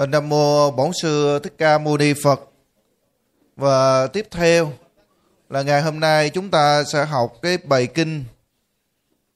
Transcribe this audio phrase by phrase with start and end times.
[0.00, 2.40] Ờ, Nam mô Bổn sư Thích Ca Mâu Ni Phật.
[3.56, 4.72] Và tiếp theo
[5.48, 8.24] là ngày hôm nay chúng ta sẽ học cái bài kinh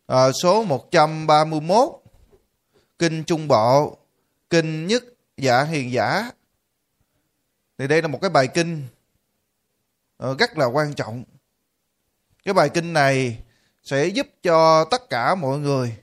[0.06, 1.88] à, số 131
[2.98, 3.96] kinh Trung Bộ,
[4.50, 5.04] kinh Nhất
[5.36, 6.30] giả Hiền Giả.
[7.78, 8.82] Thì đây là một cái bài kinh
[10.18, 11.24] à, rất là quan trọng.
[12.44, 13.38] Cái bài kinh này
[13.82, 15.96] sẽ giúp cho tất cả mọi người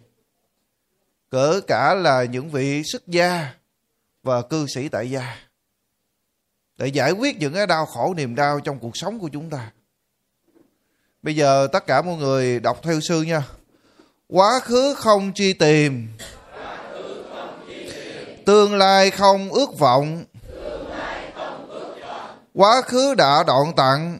[1.30, 3.61] cỡ cả là những vị xuất gia
[4.23, 5.38] và cư sĩ tại gia,
[6.77, 9.71] để giải quyết những cái đau khổ niềm đau trong cuộc sống của chúng ta.
[11.21, 13.44] Bây giờ tất cả mọi người đọc theo sư nha.
[14.27, 16.07] Quá khứ không truy tìm,
[18.45, 20.23] tương lai không ước vọng.
[22.53, 24.19] Quá khứ đã đoạn tặng,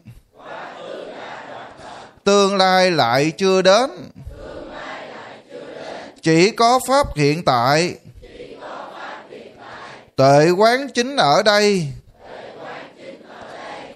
[2.23, 3.89] tương lai lại chưa đến.
[6.21, 7.95] Chỉ có pháp hiện tại
[10.22, 11.88] tuệ quán chính ở đây.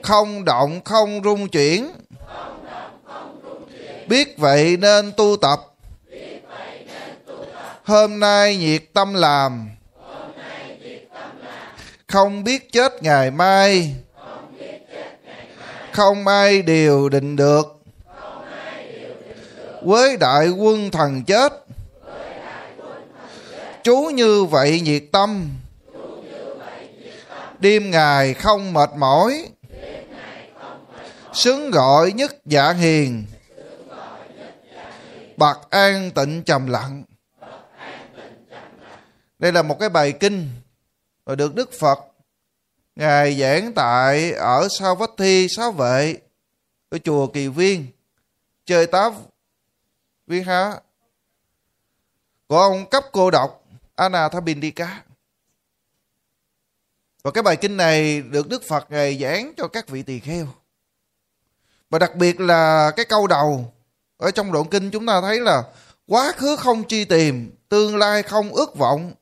[0.02, 1.92] Không động, không rung chuyển.
[4.08, 5.62] Biết vậy nên tu tập.
[7.84, 9.70] Hôm nay nhiệt tâm làm.
[12.08, 13.96] Không biết chết ngày mai.
[15.92, 17.82] Không ai điều định được.
[19.82, 21.54] Với đại quân thần chết.
[23.84, 25.50] Chú như vậy nhiệt tâm
[27.66, 29.50] đêm ngày không mệt mỏi.
[31.34, 33.26] Xứng gọi nhất dạ hiền.
[35.38, 37.04] Bạc an tịnh trầm lặng.
[39.40, 40.50] Đây là một cái bài kinh
[41.24, 42.00] và được đức phật
[42.96, 46.18] ngài giảng tại ở sao vách thi sáu vệ
[46.90, 47.88] ở chùa kỳ viên.
[48.66, 49.14] Chơi táp
[50.28, 50.74] viên há.
[52.48, 53.64] Của ông cấp cô độc
[53.96, 55.04] Anathapindika
[57.26, 60.48] và cái bài kinh này được Đức Phật ngài giảng cho các vị tỳ kheo.
[61.90, 63.74] Và đặc biệt là cái câu đầu
[64.18, 65.64] ở trong đoạn kinh chúng ta thấy là
[66.08, 69.14] quá khứ không chi tìm, tương lai không ước vọng,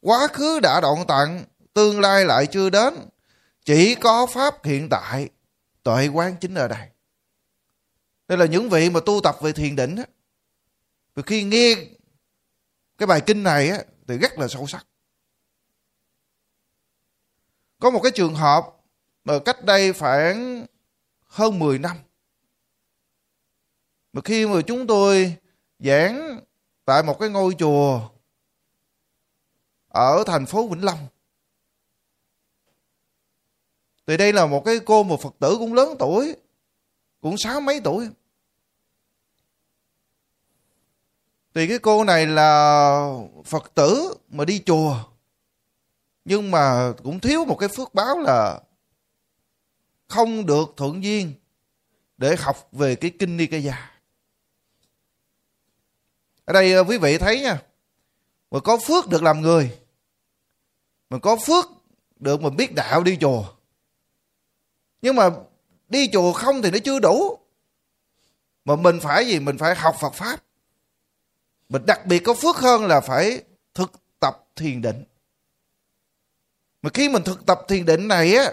[0.00, 2.94] quá khứ đã đoạn tặng, tương lai lại chưa đến,
[3.64, 5.28] chỉ có pháp hiện tại,
[5.82, 6.88] tuệ quán chính ở đây.
[8.28, 9.96] Đây là những vị mà tu tập về thiền định.
[11.14, 11.74] Và khi nghe
[12.98, 13.72] cái bài kinh này
[14.08, 14.86] thì rất là sâu sắc.
[17.78, 18.64] Có một cái trường hợp
[19.24, 20.66] mà cách đây khoảng
[21.26, 21.96] hơn 10 năm.
[24.12, 25.36] Mà khi mà chúng tôi
[25.78, 26.40] giảng
[26.84, 28.08] tại một cái ngôi chùa
[29.88, 31.06] ở thành phố Vĩnh Long.
[34.06, 36.36] Thì đây là một cái cô một Phật tử cũng lớn tuổi,
[37.20, 38.08] cũng sáu mấy tuổi.
[41.54, 43.12] Thì cái cô này là
[43.44, 45.04] Phật tử mà đi chùa
[46.28, 48.60] nhưng mà cũng thiếu một cái phước báo là
[50.08, 51.32] không được thuận duyên
[52.18, 53.98] để học về cái kinh ni già
[56.44, 57.62] ở đây ờ, quý vị thấy nha,
[58.50, 59.78] mà có phước được làm người,
[61.10, 61.66] mà có phước
[62.16, 63.44] được mình biết đạo đi chùa.
[65.02, 65.30] Nhưng mà
[65.88, 67.38] đi chùa không thì nó chưa đủ.
[68.64, 69.40] Mà mình phải gì?
[69.40, 70.42] Mình phải học Phật pháp.
[71.68, 73.42] Mình đặc biệt có phước hơn là phải
[73.74, 75.04] thực tập thiền định
[76.82, 78.52] mà khi mình thực tập thiền định này á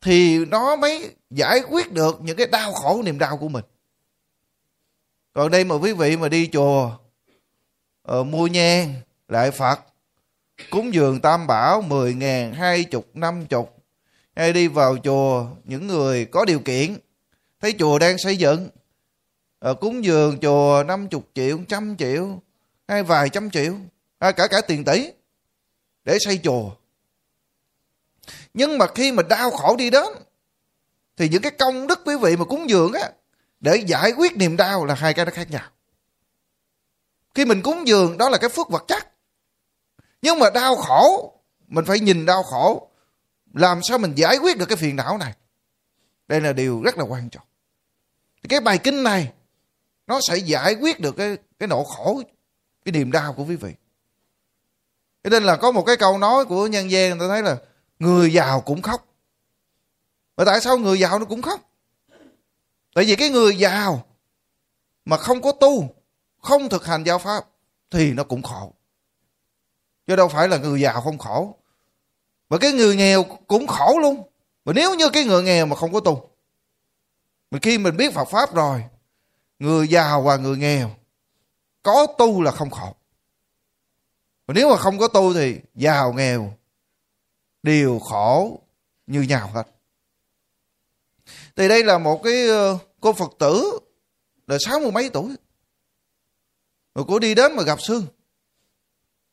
[0.00, 3.64] thì nó mới giải quyết được những cái đau khổ niềm đau của mình.
[5.32, 6.90] Còn đây mà quý vị mà đi chùa
[8.18, 8.94] uh, mua nhang
[9.28, 9.80] lại phật
[10.70, 13.76] cúng dường tam bảo mười ngàn hai chục năm chục
[14.36, 16.96] hay đi vào chùa những người có điều kiện
[17.60, 18.68] thấy chùa đang xây dựng
[19.70, 22.42] uh, cúng dường chùa năm chục triệu trăm triệu
[22.88, 23.74] hay vài trăm triệu
[24.20, 25.10] hay cả cả tiền tỷ
[26.04, 26.70] để xây chùa
[28.54, 30.08] nhưng mà khi mà đau khổ đi đến,
[31.16, 33.10] thì những cái công đức quý vị mà cúng dường á,
[33.60, 35.70] để giải quyết niềm đau là hai cái nó khác nhau.
[37.34, 39.08] Khi mình cúng dường, đó là cái phước vật chất.
[40.22, 41.32] Nhưng mà đau khổ,
[41.68, 42.88] mình phải nhìn đau khổ,
[43.54, 45.32] làm sao mình giải quyết được cái phiền não này?
[46.28, 47.46] Đây là điều rất là quan trọng.
[48.48, 49.32] Cái bài kinh này,
[50.06, 52.22] nó sẽ giải quyết được cái cái nỗi khổ,
[52.84, 53.72] cái niềm đau của quý vị.
[55.24, 57.56] Cho nên là có một cái câu nói của nhân gian, người ta thấy là
[57.98, 59.06] người giàu cũng khóc.
[60.36, 61.60] Mà tại sao người giàu nó cũng khóc?
[62.94, 64.06] Tại vì cái người giàu
[65.04, 65.94] mà không có tu,
[66.42, 67.44] không thực hành giáo pháp
[67.90, 68.74] thì nó cũng khổ.
[70.06, 71.56] Chứ đâu phải là người giàu không khổ.
[72.48, 74.22] Mà cái người nghèo cũng khổ luôn.
[74.64, 76.30] Mà nếu như cái người nghèo mà không có tu,
[77.50, 78.84] mà khi mình biết Phật pháp rồi,
[79.58, 80.90] người giàu và người nghèo
[81.82, 82.94] có tu là không khổ.
[84.46, 86.56] Mà nếu mà không có tu thì giàu nghèo
[87.64, 88.60] đều khổ
[89.06, 89.66] như nhau hết.
[91.56, 93.78] Thì đây là một cái ờ, cô phật tử
[94.46, 95.36] là sáu mươi mấy tuổi.
[96.94, 98.06] Rồi cô đi đến mà gặp sương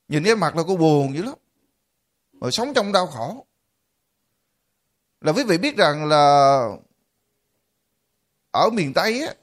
[0.07, 1.33] nhìn cái mặt là cô buồn dữ lắm.
[2.41, 3.45] Rồi sống trong đau khổ.
[5.21, 6.63] Là quý vị biết rằng là
[8.51, 9.33] ở miền tây á,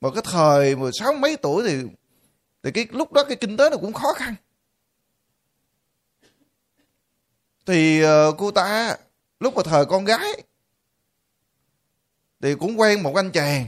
[0.00, 1.82] mà cái thời mà sáu mấy tuổi thì
[2.62, 4.34] thì cái lúc đó cái kinh tế nó cũng khó khăn.
[7.68, 8.96] Thì ờ, cô ta
[9.40, 10.42] lúc mà thời con gái
[12.40, 13.66] thì cũng quen một anh chàng.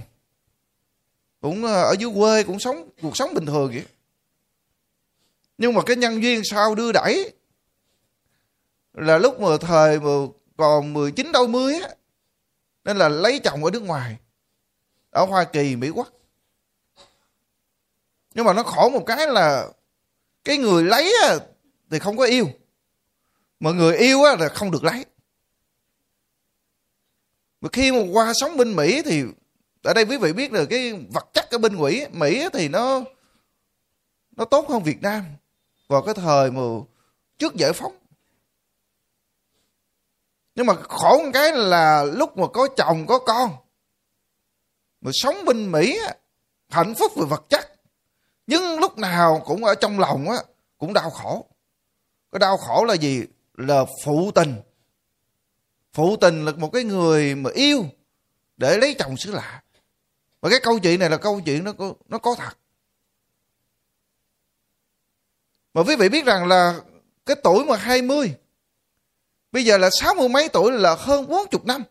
[1.40, 3.84] Cũng ờ, ở dưới quê cũng sống cuộc sống bình thường vậy.
[5.58, 7.32] Nhưng mà cái nhân duyên sau đưa đẩy
[8.92, 10.10] là lúc mà thời mà
[10.56, 11.88] còn 19 đôi mươi á
[12.84, 14.16] nên là lấy chồng ở nước ngoài
[15.10, 16.08] ở Hoa Kỳ Mỹ Quốc.
[18.34, 19.68] Nhưng mà nó khổ một cái là
[20.44, 21.36] cái người lấy á,
[21.90, 22.48] thì không có yêu
[23.60, 25.06] mà người yêu á, là không được lấy.
[27.60, 29.22] Mà khi mà qua sống bên Mỹ thì
[29.82, 33.02] ở đây quý vị biết là cái vật chất ở bên Mỹ Mỹ thì nó
[34.36, 35.24] nó tốt hơn Việt Nam
[35.88, 36.62] vào cái thời mà
[37.38, 37.96] trước giải phóng.
[40.54, 43.50] Nhưng mà khổ một cái là lúc mà có chồng có con
[45.00, 46.00] mà sống bên Mỹ
[46.68, 47.80] hạnh phúc về vật chất
[48.46, 50.38] nhưng lúc nào cũng ở trong lòng á
[50.78, 51.46] cũng đau khổ.
[52.32, 53.24] Cái đau khổ là gì?
[53.60, 54.54] Là phụ tình.
[55.92, 57.84] Phụ tình là một cái người mà yêu
[58.56, 59.62] để lấy chồng xứ lạ.
[60.40, 62.58] Và cái câu chuyện này là câu chuyện nó có, nó có thật.
[65.74, 66.80] Mà quý vị biết rằng là
[67.26, 68.34] cái tuổi mà 20
[69.52, 71.82] bây giờ là sáu mươi mấy tuổi là hơn bốn chục năm.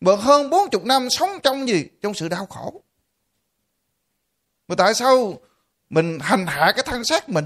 [0.00, 1.84] Mà hơn bốn chục năm sống trong gì?
[2.02, 2.82] Trong sự đau khổ.
[4.68, 5.40] Mà tại sao
[5.90, 7.44] mình hành hạ cái thân xác mình?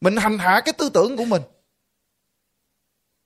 [0.00, 1.42] Mình hành hạ cái tư tưởng của mình.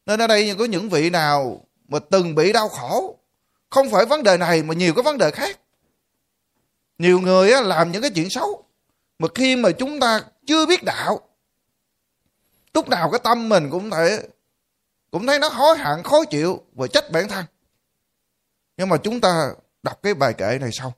[0.07, 3.19] Nên ở đây có những vị nào mà từng bị đau khổ,
[3.71, 5.61] không phải vấn đề này mà nhiều cái vấn đề khác.
[6.99, 8.65] Nhiều người làm những cái chuyện xấu,
[9.19, 11.21] mà khi mà chúng ta chưa biết đạo,
[12.75, 14.29] lúc nào cái tâm mình cũng thể,
[15.11, 17.45] cũng thấy nó hối hận, khó chịu và trách bản thân.
[18.77, 19.51] Nhưng mà chúng ta
[19.83, 20.93] đọc cái bài kệ này xong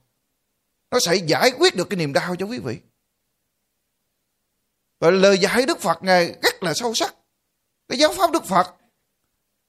[0.91, 2.79] nó sẽ giải quyết được cái niềm đau cho quý vị
[4.99, 7.15] và lời dạy Đức Phật Ngài rất là sâu sắc.
[7.89, 8.75] Cái giáo pháp Đức Phật,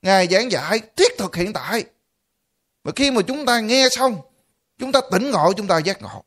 [0.01, 1.85] Ngài giảng dạy thiết thực hiện tại.
[2.83, 4.21] Và khi mà chúng ta nghe xong,
[4.77, 6.23] chúng ta tỉnh ngộ, chúng ta giác ngộ.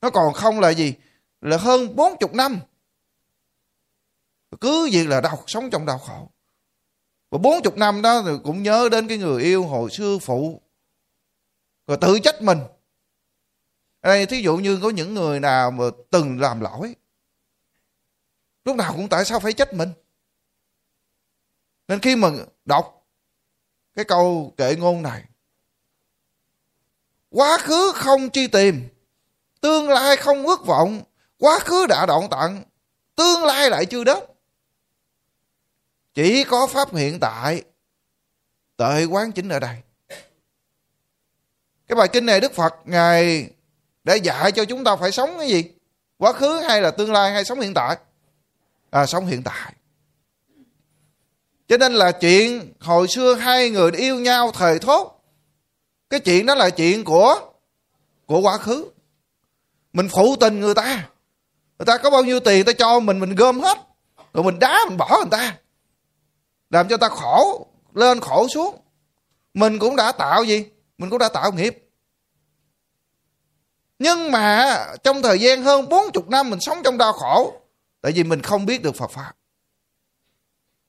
[0.00, 0.94] Nó còn không là gì?
[1.40, 2.60] Là hơn bốn chục năm.
[4.60, 6.30] Cứ gì là đau, sống trong đau khổ.
[7.30, 10.62] Và bốn chục năm đó thì cũng nhớ đến cái người yêu hồi xưa phụ.
[11.86, 12.58] Rồi tự trách mình.
[14.00, 16.94] Ở đây thí dụ như có những người nào mà từng làm lỗi
[18.68, 19.92] lúc nào cũng tại sao phải trách mình?
[21.88, 22.28] Nên khi mà
[22.64, 23.06] đọc
[23.94, 25.24] cái câu kệ ngôn này,
[27.30, 28.88] quá khứ không chi tìm,
[29.60, 31.02] tương lai không ước vọng,
[31.38, 32.62] quá khứ đã đoạn tận
[33.16, 34.18] tương lai lại chưa đến.
[36.14, 37.62] Chỉ có pháp hiện tại
[38.76, 39.76] tệ quán chính ở đây.
[41.86, 43.50] Cái bài kinh này đức phật ngài
[44.04, 45.64] đã dạy cho chúng ta phải sống cái gì?
[46.18, 47.96] Quá khứ hay là tương lai hay sống hiện tại?
[48.90, 49.72] À, sống hiện tại.
[51.68, 55.18] Cho nên là chuyện hồi xưa hai người yêu nhau thời thốt
[56.10, 57.40] cái chuyện đó là chuyện của
[58.26, 58.90] của quá khứ.
[59.92, 61.08] Mình phụ tình người ta.
[61.78, 63.78] Người ta có bao nhiêu tiền ta cho mình mình gom hết.
[64.34, 65.56] Rồi mình đá mình bỏ người ta.
[66.70, 68.76] Làm cho ta khổ lên khổ xuống.
[69.54, 70.66] Mình cũng đã tạo gì?
[70.98, 71.88] Mình cũng đã tạo nghiệp.
[73.98, 77.60] Nhưng mà trong thời gian hơn 40 năm mình sống trong đau khổ
[78.00, 79.32] tại vì mình không biết được Phật Pháp.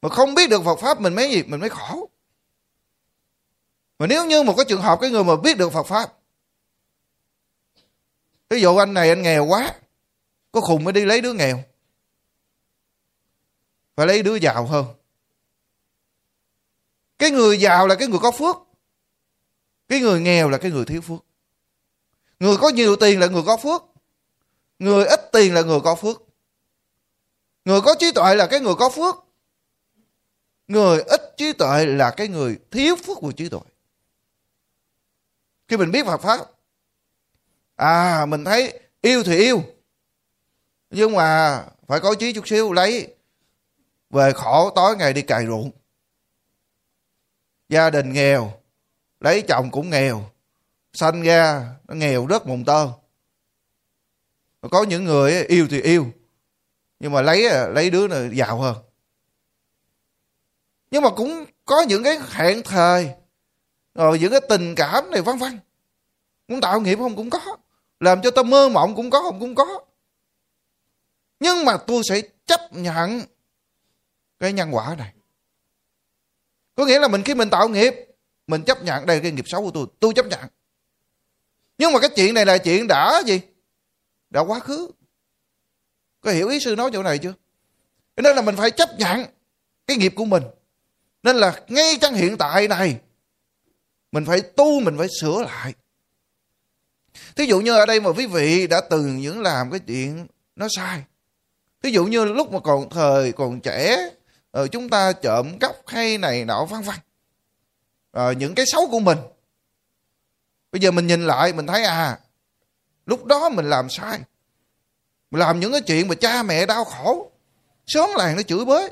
[0.01, 1.43] Mà không biết được Phật Pháp mình mới gì?
[1.43, 2.09] Mình mới khổ.
[3.99, 6.19] Mà nếu như một cái trường hợp cái người mà biết được Phật Pháp
[8.49, 9.75] ví dụ anh này anh nghèo quá,
[10.51, 11.63] có khùng mới đi lấy đứa nghèo,
[13.95, 14.85] phải lấy đứa giàu hơn.
[17.17, 18.55] Cái người giàu là cái người có phước,
[19.87, 21.25] cái người nghèo là cái người thiếu phước.
[22.39, 23.83] Người có nhiều tiền là người có phước,
[24.79, 26.23] người ít tiền là người có phước.
[27.65, 29.15] Người có trí tuệ là cái người có phước.
[30.67, 33.59] Người ít trí tuệ là cái người thiếu phước của trí tuệ.
[35.67, 36.39] Khi mình biết Phật Pháp,
[37.75, 39.63] à mình thấy yêu thì yêu.
[40.89, 43.15] Nhưng mà phải có trí chút xíu lấy
[44.09, 45.71] về khổ tối ngày đi cày ruộng.
[47.69, 48.53] Gia đình nghèo,
[49.19, 50.29] lấy chồng cũng nghèo,
[50.93, 52.87] sanh ra nó nghèo rất mùng tơ.
[54.71, 56.11] Có những người yêu thì yêu,
[56.99, 58.75] nhưng mà lấy lấy đứa này giàu hơn.
[60.91, 63.09] Nhưng mà cũng có những cái hẹn thời,
[63.95, 65.59] rồi những cái tình cảm này vân vân
[66.47, 67.57] muốn tạo nghiệp không cũng có,
[67.99, 69.85] làm cho ta mơ mộng cũng có, không cũng có.
[71.39, 73.21] Nhưng mà tôi sẽ chấp nhận
[74.39, 75.13] cái nhân quả này.
[76.75, 77.93] Có nghĩa là mình khi mình tạo nghiệp,
[78.47, 80.49] mình chấp nhận đây là cái nghiệp xấu của tôi tôi chấp nhận.
[81.77, 83.41] Nhưng mà cái chuyện này là chuyện đã gì?
[84.29, 84.91] Đã quá khứ
[86.21, 87.33] có hiểu ý sư nói chỗ này chưa?
[88.17, 89.25] Nên là mình phải chấp nhận
[89.87, 90.43] cái nghiệp của mình.
[91.23, 92.99] Nên là ngay trong hiện tại này
[94.11, 95.73] mình phải tu mình phải sửa lại.
[97.35, 100.67] Thí dụ như ở đây mà quý vị đã từng những làm cái chuyện nó
[100.69, 101.03] sai.
[101.83, 104.09] Thí dụ như lúc mà còn thời còn trẻ
[104.51, 106.95] ờ, chúng ta trộm cắp hay này nọ vân vân.
[108.11, 109.17] À, những cái xấu của mình.
[110.71, 112.19] Bây giờ mình nhìn lại mình thấy à
[113.09, 114.19] lúc đó mình làm sai
[115.37, 117.31] làm những cái chuyện mà cha mẹ đau khổ,
[117.87, 118.89] sớm làng nó chửi bới.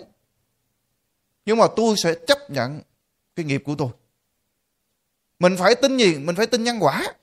[1.45, 2.81] Nhưng mà tôi sẽ chấp nhận
[3.35, 3.89] cái nghiệp của tôi.
[5.39, 6.15] Mình phải tin gì?
[6.17, 7.13] Mình phải tin nhân quả.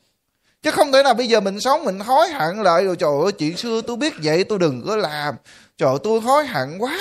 [0.63, 3.33] Chứ không thể nào bây giờ mình sống, mình hối hận lại rồi, trời ơi,
[3.33, 5.35] chuyện xưa tôi biết vậy, tôi đừng có làm.
[5.77, 6.99] Trời, tôi hối hận quá.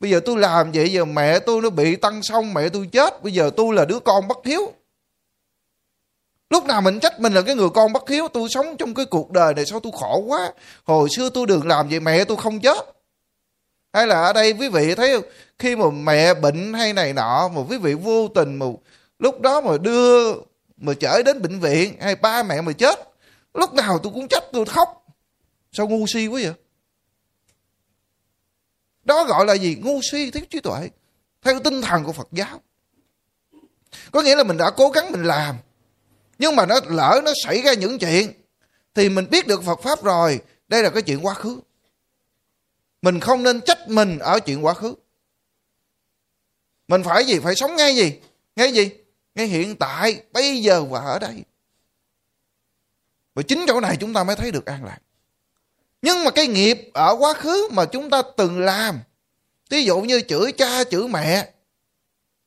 [0.00, 3.22] Bây giờ tôi làm vậy, giờ mẹ tôi nó bị tăng xong mẹ tôi chết.
[3.22, 4.72] Bây giờ tôi là đứa con bất hiếu
[6.50, 9.06] lúc nào mình trách mình là cái người con bất hiếu, tôi sống trong cái
[9.06, 10.52] cuộc đời này sao tôi khổ quá?
[10.84, 12.78] Hồi xưa tôi đừng làm vậy, mẹ tôi không chết.
[13.92, 15.30] Hay là ở đây quý vị thấy không?
[15.58, 18.66] Khi mà mẹ bệnh hay này nọ, mà quý vị vô tình mà
[19.18, 20.32] lúc đó mà đưa,
[20.76, 22.98] mà chở đến bệnh viện, hay ba mẹ mà chết,
[23.54, 25.06] lúc nào tôi cũng trách tôi khóc.
[25.72, 26.54] Sao ngu si quá vậy?
[29.04, 29.76] Đó gọi là gì?
[29.82, 30.90] Ngu si, thiếu trí tuệ,
[31.42, 32.60] theo tinh thần của phật giáo.
[34.10, 35.56] Có nghĩa là mình đã cố gắng mình làm
[36.38, 38.32] nhưng mà nó lỡ nó xảy ra những chuyện,
[38.94, 41.60] thì mình biết được phật pháp rồi, đây là cái chuyện quá khứ.
[43.02, 44.94] Mình không nên trách mình ở chuyện quá khứ.
[46.88, 47.38] Mình phải gì?
[47.38, 48.20] Phải sống ngay gì?
[48.56, 48.90] Ngay gì?
[49.34, 51.44] Ngay hiện tại, bây giờ và ở đây.
[53.34, 54.98] Và chính chỗ này chúng ta mới thấy được an lạc.
[56.02, 59.00] Nhưng mà cái nghiệp ở quá khứ mà chúng ta từng làm
[59.70, 61.50] ví dụ như chửi cha, chửi mẹ,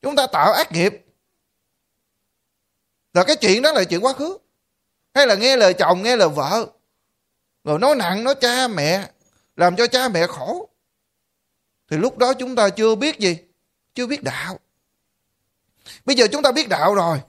[0.02, 1.04] chúng ta tạo ác nghiệp
[3.14, 4.38] là cái chuyện đó là chuyện quá khứ.
[5.14, 6.66] Hay là nghe lời chồng, nghe lời vợ.
[7.64, 9.10] Rồi nói nặng, nói cha mẹ,
[9.56, 10.68] làm cho cha mẹ khổ.
[11.88, 13.38] Thì lúc đó chúng ta chưa biết gì,
[13.94, 14.58] chưa biết đạo.
[16.04, 17.20] Bây giờ chúng ta biết đạo rồi,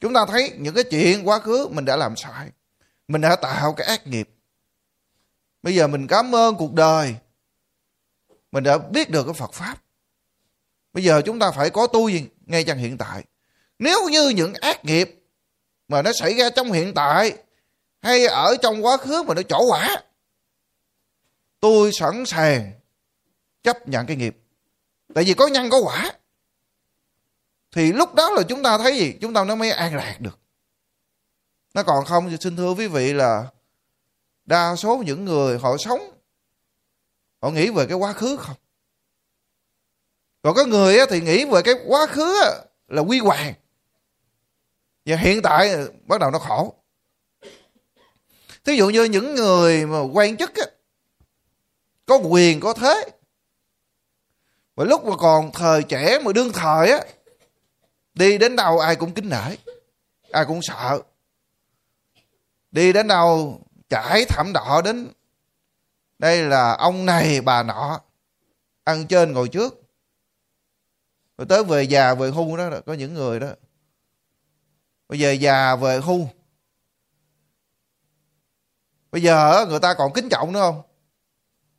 [0.00, 2.50] chúng ta thấy những cái chuyện quá khứ mình đã làm sai.
[3.08, 4.28] Mình đã tạo cái ác nghiệp.
[5.62, 7.14] Bây giờ mình cảm ơn cuộc đời.
[8.52, 9.76] Mình đã biết được cái phật pháp.
[10.92, 13.24] Bây giờ chúng ta phải có tu gì ngay trong hiện tại
[13.78, 15.24] nếu như những ác nghiệp
[15.88, 17.38] mà nó xảy ra trong hiện tại
[18.00, 20.02] hay ở trong quá khứ mà nó trổ quả,
[21.60, 22.72] tôi sẵn sàng
[23.62, 24.36] chấp nhận cái nghiệp.
[25.14, 26.12] Tại vì có nhân có quả,
[27.72, 29.14] thì lúc đó là chúng ta thấy gì?
[29.20, 30.38] Chúng ta nó mới an lạc được.
[31.74, 33.46] Nó còn không thì xin thưa quý vị là
[34.44, 36.00] đa số những người họ sống,
[37.42, 38.56] họ nghĩ về cái quá khứ không?
[40.42, 42.34] Còn có người thì nghĩ về cái quá khứ
[42.88, 43.54] là quy hoàng
[45.08, 45.70] và hiện tại
[46.06, 46.74] bắt đầu nó khổ.
[48.64, 50.66] Thí dụ như những người mà quan chức á,
[52.06, 53.10] có quyền có thế
[54.74, 57.04] và lúc mà còn thời trẻ mà đương thời á
[58.14, 59.56] đi đến đâu ai cũng kính nể
[60.32, 61.02] ai cũng sợ.
[62.70, 65.08] Đi đến đâu trải thảm đỏ đến
[66.18, 68.00] đây là ông này bà nọ
[68.84, 69.82] ăn trên ngồi trước.
[71.38, 73.48] Rồi tới về già về hưu đó có những người đó
[75.08, 76.28] bây giờ già về hưu.
[79.12, 80.82] Bây giờ người ta còn kính trọng nữa không?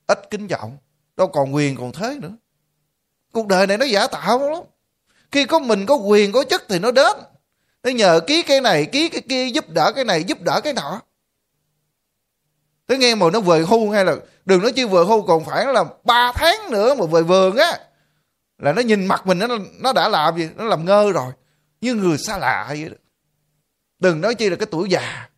[0.07, 0.77] Ít kính trọng,
[1.17, 2.31] đâu còn quyền còn thế nữa.
[3.31, 4.63] Cuộc đời này nó giả tạo lắm.
[5.31, 7.17] Khi có mình có quyền, có chức thì nó đến.
[7.83, 10.73] Nó nhờ ký cái này, ký cái kia, giúp đỡ cái này, giúp đỡ cái
[10.73, 11.01] nọ.
[12.85, 15.65] Tới nghe mà nó về hưu hay là, đừng nói chi về hưu còn phải
[15.65, 17.79] là ba tháng nữa mà về vườn á.
[18.57, 19.47] Là nó nhìn mặt mình, nó
[19.79, 20.49] nó đã làm gì?
[20.55, 21.31] Nó làm ngơ rồi.
[21.81, 22.95] Như người xa lạ vậy đó
[23.99, 25.29] đừng nói chi là cái tuổi già.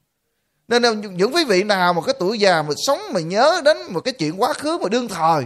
[0.68, 4.00] Nên những quý vị nào mà cái tuổi già mà sống mà nhớ đến một
[4.00, 5.46] cái chuyện quá khứ mà đương thời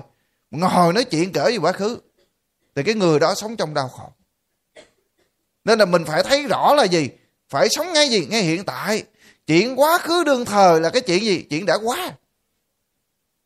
[0.51, 1.99] ngồi nói chuyện kể về quá khứ,
[2.75, 4.09] thì cái người đó sống trong đau khổ.
[5.63, 7.09] Nên là mình phải thấy rõ là gì?
[7.49, 8.25] Phải sống ngay gì?
[8.25, 9.03] Ngay hiện tại.
[9.47, 11.45] Chuyện quá khứ đương thời là cái chuyện gì?
[11.49, 12.11] Chuyện đã quá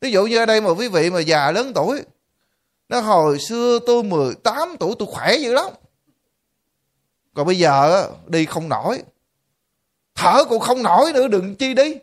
[0.02, 2.02] ví dụ như ở đây mà quý vị mà già lớn tuổi,
[2.90, 5.74] nó hồi xưa tôi 18 tuổi, tôi khỏe dữ lắm.
[7.34, 9.04] Còn bây giờ đi không nổi
[10.20, 11.96] thở cũng không nổi nữa, đừng chi đi.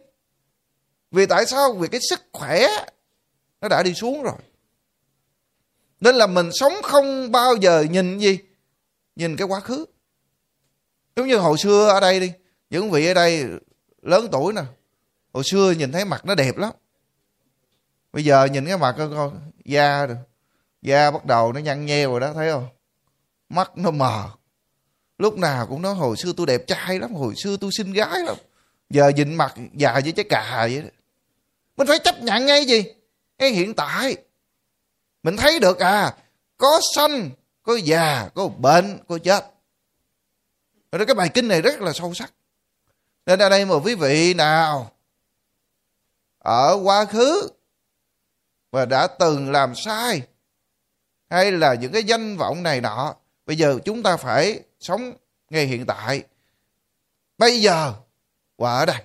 [1.10, 1.72] Vì tại sao?
[1.72, 2.66] Vì cái sức khỏe
[3.60, 4.34] nó đã đi xuống rồi.
[6.00, 8.38] Nên là mình sống không bao giờ nhìn gì,
[9.16, 9.84] nhìn cái quá khứ.
[11.16, 12.32] Giống như hồi xưa ở đây đi,
[12.70, 13.44] những vị ở đây
[14.02, 14.62] lớn tuổi nè,
[15.32, 16.72] hồi xưa nhìn thấy mặt nó đẹp lắm.
[18.12, 20.16] Bây giờ nhìn cái mặt con da rồi,
[20.82, 22.68] da bắt đầu nó nhăn nheo rồi đó, thấy không?
[23.48, 24.30] Mắt nó mờ
[25.18, 28.20] lúc nào cũng nói, hồi xưa tôi đẹp trai lắm, hồi xưa tôi xinh gái
[28.22, 28.36] lắm.
[28.90, 30.88] Giờ nhìn mặt già với trái cà vậy đó.
[31.76, 32.84] Mình phải chấp nhận ngay gì?
[33.38, 34.16] Cái hiện tại.
[35.22, 36.16] Mình thấy được à
[36.56, 37.30] có sanh,
[37.62, 39.44] có già, có bệnh, có chết.
[40.92, 42.32] Rồi cái bài kinh này rất là sâu sắc.
[43.26, 44.92] Nên ở đây mà quý vị nào
[46.38, 47.48] ở quá khứ
[48.70, 50.22] và đã từng làm sai,
[51.30, 53.14] hay là những cái danh vọng này nọ
[53.46, 55.12] bây giờ chúng ta phải sống
[55.50, 56.22] ngay hiện tại.
[57.38, 57.94] Bây giờ
[58.58, 59.02] và ở đây.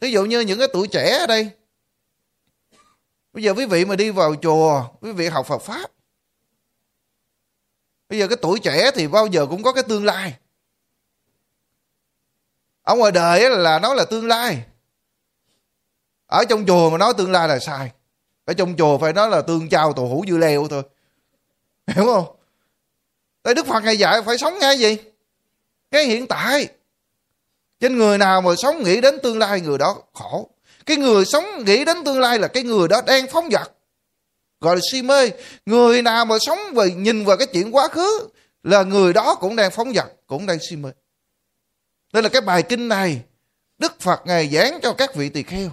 [0.00, 1.50] Ví dụ như những cái tuổi trẻ ở đây.
[3.32, 5.90] Bây giờ quý vị mà đi vào chùa, quý vị học Phật pháp.
[8.08, 10.38] Bây giờ cái tuổi trẻ thì bao giờ cũng có cái tương lai.
[12.82, 14.64] Ở ngoài đời là nói là tương lai.
[16.26, 17.92] Ở trong chùa mà nói tương lai là sai.
[18.44, 20.82] Ở trong chùa phải nói là tương trao tù hủ dư leo thôi.
[21.86, 22.36] Hiểu không?
[23.42, 24.96] Tại đức phật ngày dạy phải sống ngay gì?
[25.90, 26.68] Cái hiện tại.
[27.80, 30.50] Trên người nào mà sống nghĩ đến tương lai người đó khổ.
[30.86, 33.72] Cái người sống nghĩ đến tương lai là cái người đó đang phóng dật
[34.62, 35.30] gọi là si mê.
[35.66, 38.28] Người nào mà sống và nhìn vào cái chuyện quá khứ
[38.62, 40.90] là người đó cũng đang phóng dật cũng đang si mê.
[42.12, 43.22] Đây là cái bài kinh này
[43.78, 45.70] đức phật ngài giảng cho các vị tỳ kheo.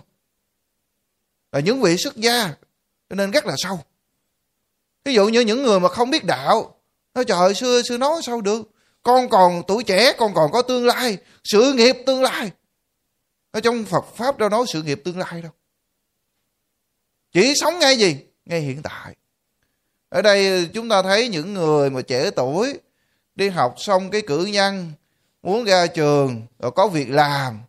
[1.51, 2.49] Là những vị xuất gia,
[3.09, 3.79] cho nên rất là sâu.
[5.05, 6.78] Ví dụ như những người mà không biết đạo
[7.19, 8.71] nói, trời xưa xưa nói sao được?
[9.03, 12.51] Con còn tuổi trẻ, con còn có tương lai, sự nghiệp tương lai.
[13.51, 15.51] Ở trong Phật pháp đâu nói sự nghiệp tương lai đâu.
[17.31, 18.17] Chỉ sống ngay gì?
[18.45, 19.15] Ngay hiện tại.
[20.09, 22.79] Ở đây chúng ta thấy những người mà trẻ tuổi
[23.35, 24.91] đi học xong cái cử nhân,
[25.43, 27.59] muốn ra trường, rồi có việc làm,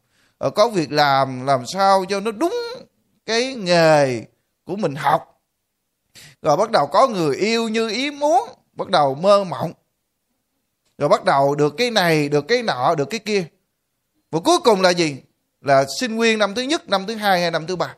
[0.41, 2.57] rồi có việc làm làm sao cho nó đúng
[3.27, 4.25] cái nghề
[4.65, 5.43] của mình học.
[6.43, 8.49] Rồi bắt đầu có người yêu như ý muốn
[8.81, 9.73] bắt đầu mơ mộng.
[10.99, 13.47] Rồi bắt đầu được cái này, được cái nọ, được cái kia.
[14.31, 15.23] Và cuối cùng là gì?
[15.61, 17.97] Là sinh viên năm thứ nhất, năm thứ hai hay năm thứ ba?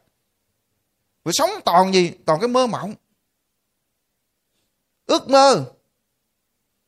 [1.24, 2.12] Và sống toàn gì?
[2.26, 2.94] Toàn cái mơ mộng.
[5.06, 5.64] Ước mơ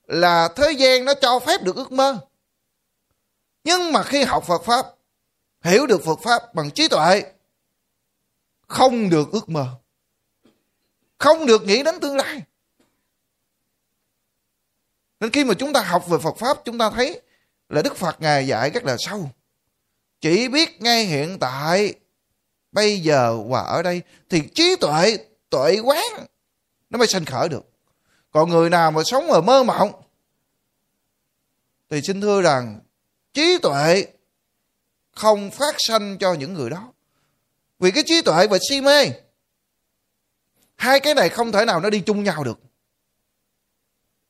[0.07, 2.19] là thế gian nó cho phép được ước mơ.
[3.65, 4.87] Nhưng mà khi học Phật Pháp,
[5.63, 7.23] hiểu được Phật Pháp bằng trí tuệ,
[8.69, 9.67] không được ước mơ.
[11.19, 12.43] Không được nghĩ đến tương lai
[15.25, 17.21] nên khi mà chúng ta học về Phật Pháp chúng ta thấy
[17.69, 19.31] là Đức Phật Ngài dạy rất là sâu.
[20.21, 21.95] Chỉ biết ngay hiện tại,
[22.73, 25.19] bây giờ và ở đây thì trí tuệ,
[25.51, 26.05] tuệ quán
[26.91, 27.65] nó mới sanh khởi được.
[28.31, 30.03] Còn người nào mà sống ở mơ mộng
[31.91, 32.81] thì xin thưa rằng
[33.35, 34.07] trí tuệ
[35.11, 36.93] không phát sanh cho những người đó.
[37.79, 39.11] Vì cái trí tuệ và si mê
[40.77, 42.59] hai cái này không thể nào nó đi chung nhau được.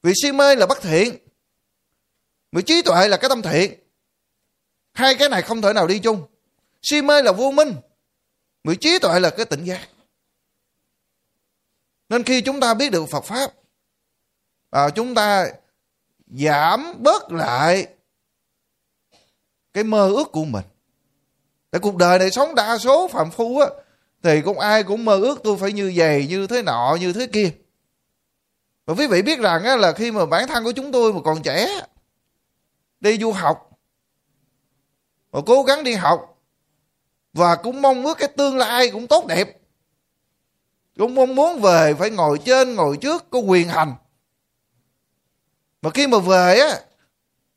[0.04, 1.16] Vì si mê là bất thiện.
[2.52, 3.74] Vì trí tuệ là cái tâm thiện.
[4.92, 6.26] Hai cái này không thể nào đi chung.
[6.82, 7.74] Si mê là vô minh.
[8.64, 9.88] Vì trí tuệ là cái tỉnh giác.
[12.08, 13.52] Nên khi chúng ta biết được Phật Pháp,
[14.70, 15.46] à, chúng ta
[16.26, 17.86] giảm bớt lại
[19.72, 20.64] cái mơ ước của mình.
[21.70, 23.68] Tại cuộc đời này sống đa số phạm phu á,
[24.22, 27.26] thì cũng ai cũng mơ ước tôi phải như vậy, như thế nọ, như thế
[27.26, 27.50] kia.
[28.86, 31.42] Và quý vị biết rằng là khi mà bản thân của chúng tôi mà còn
[31.42, 31.80] trẻ,
[33.00, 33.70] đi du học,
[35.30, 36.40] và cố gắng đi học,
[37.32, 39.60] và cũng mong ước cái tương lai cũng tốt đẹp.
[40.98, 43.94] Cũng mong muốn về phải ngồi trên, ngồi trước, có quyền hành.
[45.82, 46.80] Mà khi mà về á,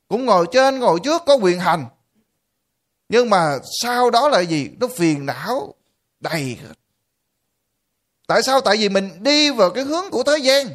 [0.08, 1.86] cũng ngồi trên, ngồi trước, có quyền hành.
[3.10, 4.70] Nhưng mà sau đó là gì?
[4.80, 5.74] Nó phiền não
[6.20, 6.58] đầy
[8.28, 8.62] Tại sao?
[8.62, 10.68] Tại vì mình đi vào cái hướng của thế gian.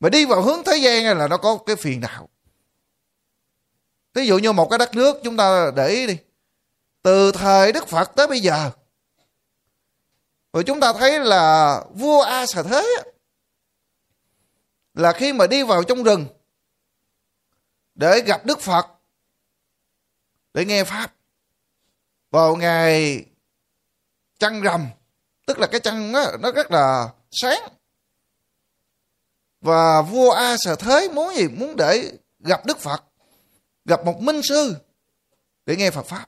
[0.00, 2.28] Mà đi vào hướng thế gian là nó có cái phiền não.
[4.14, 6.18] Ví dụ như một cái đất nước chúng ta để ý đi.
[7.02, 8.70] Từ thời Đức Phật tới bây giờ.
[10.52, 12.86] Rồi chúng ta thấy là vua A Xà Thế
[14.94, 16.26] là khi mà đi vào trong rừng
[17.94, 18.86] để gặp Đức Phật
[20.54, 21.14] để nghe Pháp
[22.30, 23.24] vào ngày
[24.38, 24.86] trăng rằm
[25.46, 27.77] tức là cái trăng đó, nó rất là sáng
[29.60, 31.48] và vua A Sở Thế muốn gì?
[31.48, 33.04] Muốn để gặp Đức Phật,
[33.84, 34.74] gặp một minh sư
[35.66, 36.26] để nghe Phật Pháp.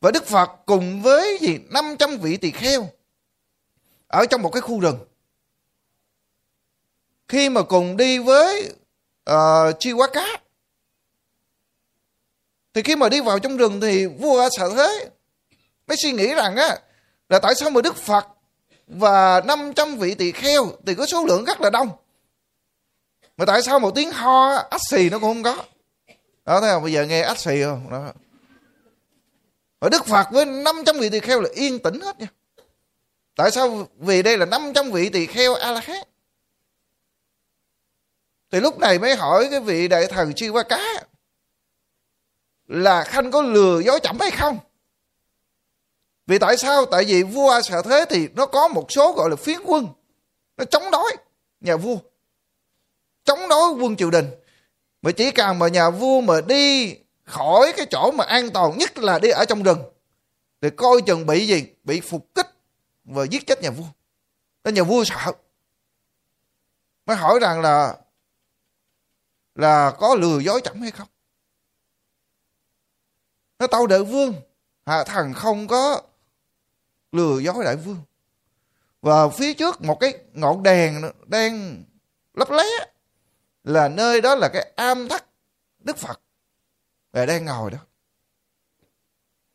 [0.00, 2.88] Và Đức Phật cùng với gì 500 vị tỳ kheo
[4.06, 4.98] ở trong một cái khu rừng.
[7.28, 8.72] Khi mà cùng đi với
[9.30, 10.40] uh, chi quá cá
[12.74, 15.10] thì khi mà đi vào trong rừng thì vua a sợ thế
[15.86, 16.78] mới suy nghĩ rằng á
[17.28, 18.26] là tại sao mà đức phật
[18.90, 21.90] và 500 vị tỳ kheo thì có số lượng rất là đông.
[23.36, 25.64] Mà tại sao một tiếng ho, ách xì nó cũng không có?
[26.44, 26.82] Đó, thấy không?
[26.82, 27.90] Bây giờ nghe ách xì không?
[27.90, 28.12] Đó.
[29.80, 32.26] Và Đức Phật với 500 vị tỳ kheo là yên tĩnh hết nha.
[33.36, 33.88] Tại sao?
[33.96, 36.02] Vì đây là 500 vị tỳ kheo a la hán
[38.50, 41.04] thì lúc này mới hỏi cái vị đại thần chi qua cá
[42.66, 44.58] là khanh có lừa dối chậm hay không?
[46.30, 46.86] Vì tại sao?
[46.86, 49.88] Tại vì vua a sợ thế thì nó có một số gọi là phiến quân.
[50.56, 51.16] Nó chống đối
[51.60, 51.96] nhà vua.
[53.24, 54.30] Chống đối quân triều đình.
[55.02, 58.98] Mà chỉ cần mà nhà vua mà đi khỏi cái chỗ mà an toàn nhất
[58.98, 59.82] là đi ở trong rừng,
[60.60, 61.64] thì coi chừng bị gì?
[61.84, 62.48] Bị phục kích
[63.04, 63.86] và giết chết nhà vua.
[64.64, 65.32] Nên nhà vua sợ.
[67.06, 67.96] Mới hỏi rằng là
[69.54, 71.08] là có lừa dối chẳng hay không?
[73.58, 74.34] Nó tâu đợi vương,
[74.86, 76.02] hạ thần không có
[77.12, 78.02] lừa dối đại vương.
[79.02, 81.84] Và phía trước một cái ngọn đèn đang
[82.34, 82.64] lấp lé
[83.64, 85.24] là nơi đó là cái am thất
[85.78, 86.20] đức phật.
[87.12, 87.78] Và đang ngồi đó.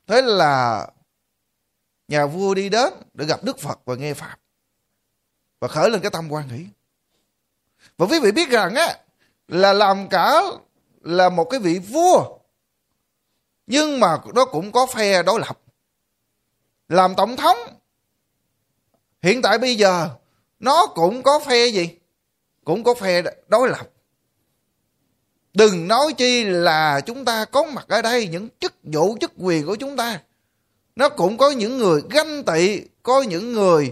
[0.08, 0.88] Thế là
[2.08, 4.38] nhà vua đi đến để gặp đức phật và nghe pháp
[5.60, 6.66] và khởi lên cái tâm quan hỷ.
[7.98, 8.98] Và quý vị biết rằng á,
[9.48, 10.42] là làm cả
[11.02, 12.38] là một cái vị vua,
[13.68, 15.60] nhưng mà nó cũng có phe đối lập
[16.90, 17.58] làm tổng thống.
[19.22, 20.10] Hiện tại bây giờ,
[20.60, 21.90] nó cũng có phe gì?
[22.64, 23.90] Cũng có phe đối lập.
[25.54, 29.66] Đừng nói chi là chúng ta có mặt ở đây, những chức vụ, chức quyền
[29.66, 30.22] của chúng ta.
[30.96, 33.92] Nó cũng có những người ganh tị, có những người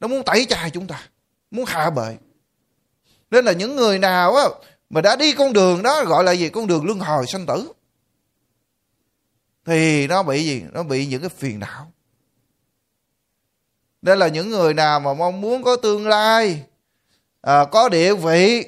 [0.00, 1.08] nó muốn tẩy chay chúng ta,
[1.50, 2.16] muốn hạ bệ.
[3.30, 4.44] Nên là những người nào á,
[4.90, 6.48] mà đã đi con đường đó, gọi là gì?
[6.48, 7.72] Con đường luân hồi sanh tử.
[9.64, 10.62] Thì nó bị gì?
[10.72, 11.92] Nó bị những cái phiền não
[14.02, 16.62] đây là những người nào mà mong muốn có tương lai?
[17.40, 18.64] À, có địa vị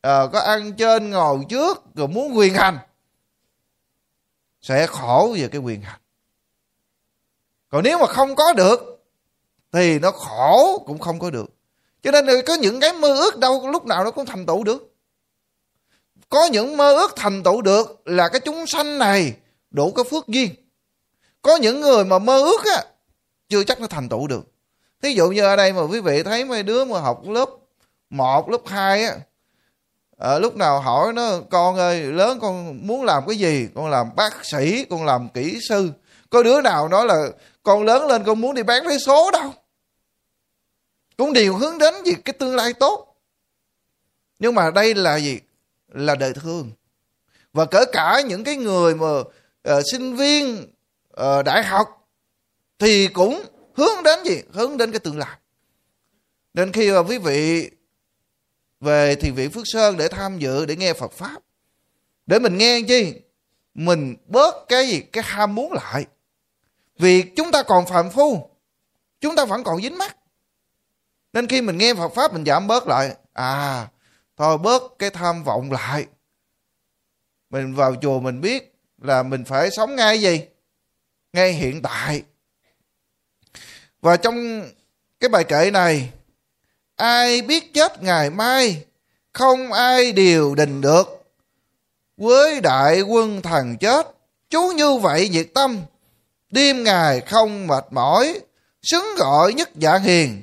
[0.00, 2.78] à, có ăn trên ngồi trước rồi muốn quyền hành
[4.60, 6.00] sẽ khổ về cái quyền hành.
[7.68, 9.06] Còn nếu mà không có được
[9.72, 11.46] thì nó khổ cũng không có được.
[12.02, 14.94] Cho nên có những cái mơ ước đâu lúc nào nó cũng thành tựu được.
[16.28, 19.34] Có những mơ ước thành tựu được là cái chúng sanh này
[19.70, 20.54] đủ cái phước duyên.
[21.42, 22.84] Có những người mà mơ ước á
[23.48, 24.46] chưa chắc nó thành tựu được
[25.02, 27.48] thí dụ như ở đây mà quý vị thấy mấy đứa mà học lớp
[28.10, 29.16] 1, lớp 2 á
[30.20, 33.68] à, lúc nào hỏi nó con ơi lớn con muốn làm cái gì?
[33.74, 35.90] Con làm bác sĩ con làm kỹ sư.
[36.30, 37.28] Có đứa nào nói là
[37.62, 39.54] con lớn lên con muốn đi bán vé số đâu.
[41.16, 43.16] Cũng đều hướng đến gì cái tương lai tốt.
[44.38, 45.38] Nhưng mà đây là gì?
[45.88, 46.70] Là đời thương.
[47.52, 50.66] Và kể cả những cái người mà uh, sinh viên
[51.20, 52.08] uh, đại học
[52.78, 53.42] thì cũng
[53.74, 55.38] hướng đến gì hướng đến cái tương lai
[56.54, 57.70] nên khi mà quý vị
[58.80, 61.42] về thiền viện Phước Sơn để tham dự để nghe Phật Pháp.
[62.26, 63.14] Để mình nghe chi?
[63.74, 65.00] Mình bớt cái gì?
[65.00, 66.06] Cái ham muốn lại.
[66.98, 68.50] Vì chúng ta còn phạm phu.
[69.20, 70.16] Chúng ta vẫn còn dính mắt.
[71.32, 73.16] Nên khi mình nghe Phật Pháp mình giảm bớt lại.
[73.32, 73.88] À,
[74.36, 76.06] thôi bớt cái tham vọng lại.
[77.50, 80.40] Mình vào chùa mình biết là mình phải sống ngay gì?
[81.32, 82.22] Ngay hiện tại.
[84.00, 84.68] Và trong
[85.20, 86.10] cái bài kệ này,
[86.96, 88.84] ai biết chết ngày mai,
[89.32, 91.24] không ai điều đình được.
[92.16, 94.06] Với đại quân thần chết,
[94.50, 95.82] chú như vậy nhiệt tâm.
[96.50, 98.40] Đêm ngày không mệt mỏi,
[98.82, 100.42] xứng gọi nhất dạ hiền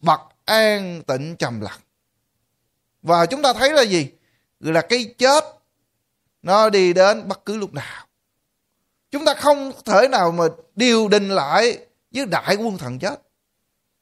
[0.00, 1.80] bậc an tịnh trầm lặng.
[3.02, 4.08] Và chúng ta thấy là gì?
[4.60, 5.44] Là cái chết,
[6.42, 8.06] nó đi đến bất cứ lúc nào.
[9.10, 10.44] Chúng ta không thể nào mà
[10.76, 11.78] điều đình lại
[12.12, 13.22] với đại quân thần chết.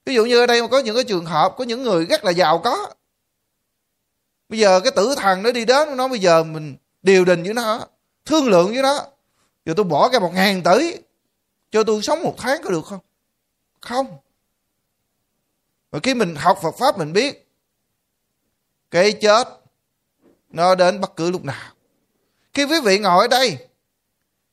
[0.05, 2.25] Ví dụ như ở đây mà có những cái trường hợp, có những người rất
[2.25, 2.94] là giàu có.
[4.49, 7.55] Bây giờ cái tử thần nó đi đến, nó bây giờ mình điều đình với
[7.55, 7.87] nó,
[8.25, 9.07] thương lượng với nó.
[9.64, 10.96] Giờ tôi bỏ cái một ngàn tỷ,
[11.70, 13.01] cho tôi sống một tháng có được không?
[13.81, 14.18] Không.
[15.90, 17.49] Và khi mình học Phật pháp mình biết,
[18.90, 19.49] cái chết
[20.49, 21.73] nó đến bất cứ lúc nào.
[22.55, 23.68] Khi quý vị ngồi ở đây,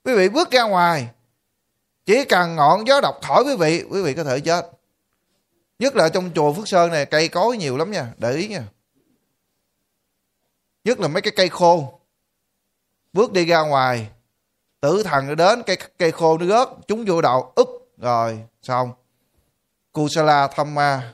[0.04, 1.10] quý vị bước ra ngoài
[2.08, 4.72] chỉ cần ngọn gió độc thổi quý vị quý vị có thể chết.
[5.80, 8.64] Nhất là trong chùa Phước Sơn này cây cối nhiều lắm nha để ý nha.
[10.84, 12.00] Nhất là mấy cái cây khô.
[13.14, 14.10] Bước đi ra ngoài
[14.82, 18.92] tử thần đến cây cây khô nó rớt chúng vô đầu úp rồi xong.
[19.92, 21.14] Kusala thamma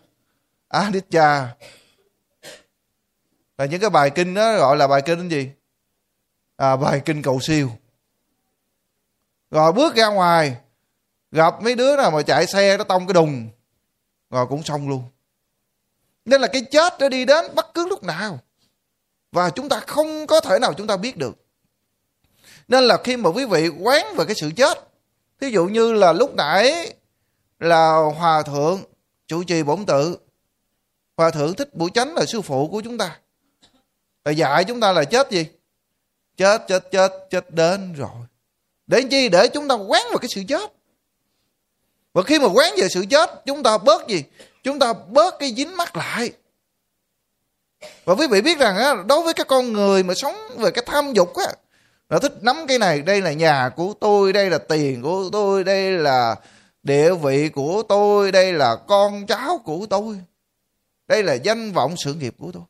[0.68, 1.48] aditya.
[3.58, 5.52] Là những cái bài kinh đó gọi là bài kinh gì?
[6.58, 7.70] À, bài kinh cầu siêu.
[9.52, 10.58] Rồi bước ra ngoài
[11.34, 13.50] gặp mấy đứa nào mà chạy xe nó tông cái đùng,
[14.30, 15.04] rồi cũng xong luôn.
[16.26, 18.40] Nên là cái chết nó đi đến bất cứ lúc nào.
[19.32, 21.46] Và chúng ta không có thể nào chúng ta biết được.
[22.68, 24.88] Nên là khi mà quý vị quán về cái sự chết,
[25.42, 26.94] thí dụ như là lúc nãy
[27.60, 28.82] là hòa thượng
[29.28, 30.18] chủ trì bổn tự,
[31.18, 33.20] hòa thượng thích bụi chánh là sư phụ của chúng ta.
[34.26, 35.46] Là dạy chúng ta là chết gì?
[36.38, 38.28] Chết chết chết chết đến rồi.
[38.88, 40.74] Để chi để chúng ta quán vào cái sự chết
[42.14, 44.24] và khi mà quán về sự chết chúng ta bớt gì?
[44.64, 46.32] Chúng ta bớt cái dính mắc lại.
[48.06, 50.84] Và quý vị biết rằng á, đối với các con người mà sống về cái
[50.88, 51.54] tham dục á
[52.14, 55.64] nó thích nắm cái này đây là nhà của tôi đây là tiền của tôi
[55.64, 56.36] đây là
[56.84, 60.22] địa vị của tôi đây là con cháu của tôi
[61.08, 62.64] đây là danh vọng sự nghiệp của tôi.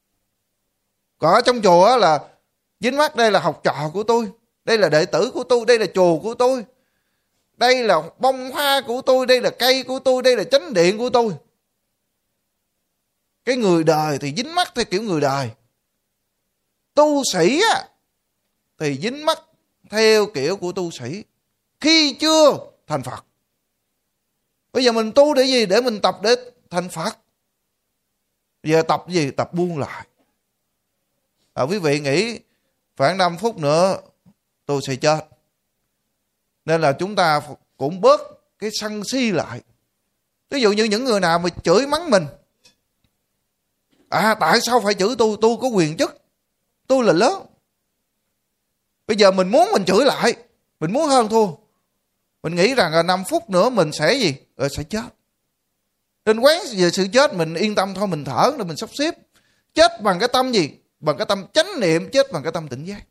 [1.18, 2.20] Còn ở trong chùa là
[2.80, 4.28] dính mắt đây là học trò của tôi
[4.66, 6.66] đây là đệ tử của tôi đây là chùa của tôi
[7.58, 10.98] đây là bông hoa của tôi đây là cây của tôi đây là chánh điện
[10.98, 11.34] của tôi.
[13.46, 15.52] Cái người đời thì dính mắt theo kiểu người đời.
[16.94, 17.88] Tu sĩ á
[18.78, 19.40] thì dính mắt
[19.90, 21.24] theo kiểu của tu sĩ.
[21.80, 23.26] Khi chưa thành phật.
[24.74, 25.66] Bây giờ mình tu để gì?
[25.66, 26.36] Để mình tập để
[26.70, 27.18] thành phật.
[28.64, 29.32] Giờ tập gì?
[29.32, 30.08] Tập buông lại.
[31.54, 32.40] À, quý vị nghĩ
[32.98, 33.98] khoảng 5 phút nữa
[34.66, 35.33] tôi sẽ chết
[36.66, 37.42] nên là chúng ta
[37.78, 38.22] cũng bớt
[38.60, 39.62] cái sân si lại.
[40.50, 42.26] Ví dụ như những người nào mà chửi mắng mình
[44.10, 45.38] à tại sao phải chửi tôi?
[45.42, 46.22] Tôi có quyền chức.
[46.88, 47.46] Tôi là lớn
[49.08, 50.34] bây giờ mình muốn mình chửi lại,
[50.80, 51.48] mình muốn hơn thua.
[52.44, 54.36] Mình nghĩ rằng là 5 phút nữa mình sẽ gì?
[54.58, 55.04] Rồi sẽ chết.
[56.26, 59.16] Nên quán về sự chết, mình yên tâm thôi, mình thở rồi mình sắp xếp.
[59.74, 60.70] Chết bằng cái tâm gì?
[61.00, 63.04] Bằng cái tâm chánh niệm, chết bằng cái tâm tỉnh giác.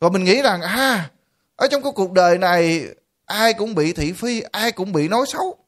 [0.00, 1.10] Rồi mình nghĩ rằng à
[1.60, 2.88] ở trong cái cuộc đời này
[3.26, 5.58] ai cũng bị thị phi ai cũng bị nói xấu.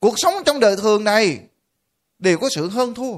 [0.00, 1.40] Cuộc sống trong đời thường này
[2.18, 3.16] đều có sự hơn thua.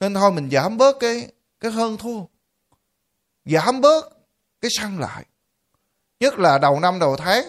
[0.00, 1.28] Nên thôi mình giảm bớt cái
[1.60, 2.20] cái hơn thua.
[3.44, 4.04] Giảm bớt
[4.60, 5.24] cái săn lại.
[6.20, 7.44] Nhất là đầu năm đầu tháng.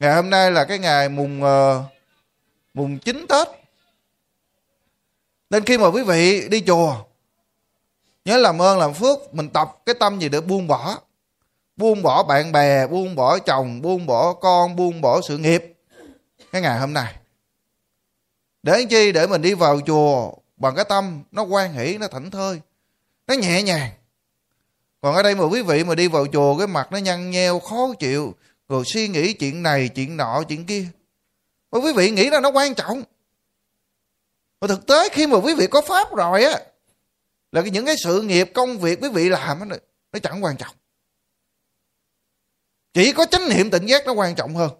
[0.00, 1.84] Ngày hôm nay là cái ngày mùng uh,
[2.74, 3.48] mùng 9 Tết.
[5.50, 7.04] Nên khi mà quý vị đi chùa
[8.24, 9.34] nhớ làm ơn, làm phước.
[9.34, 10.98] Mình tập cái tâm gì để buông bỏ.
[11.76, 15.74] Buông bỏ bạn bè, buông bỏ chồng, buông bỏ con, buông bỏ sự nghiệp.
[16.52, 17.14] Cái ngày hôm nay.
[18.62, 19.12] Để chi?
[19.12, 20.32] Để mình đi vào chùa.
[20.56, 22.60] Bằng cái tâm nó quan hỷ, nó thảnh thơi.
[23.26, 23.90] Nó nhẹ nhàng.
[25.00, 27.60] Còn ở đây mà quý vị mà đi vào chùa, cái mặt nó nhăn nheo,
[27.60, 28.34] khó chịu.
[28.68, 30.84] Rồi suy nghĩ chuyện này, chuyện nọ, chuyện kia.
[31.72, 33.02] Mà quý vị nghĩ là nó quan trọng.
[34.60, 36.60] Mà thực tế khi mà quý vị có pháp rồi á
[37.52, 39.76] là những cái sự nghiệp công việc quý vị làm nó,
[40.12, 40.74] nó chẳng quan trọng.
[42.94, 44.70] Chỉ có chánh niệm tỉnh giác nó quan trọng hơn.